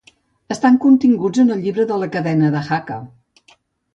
Estan 0.53 0.79
continguts 0.85 1.41
en 1.43 1.55
el 1.55 1.61
Llibre 1.65 1.85
de 1.91 1.99
la 2.05 2.09
Cadena 2.15 2.49
de 2.57 2.65
Jaca. 2.71 2.97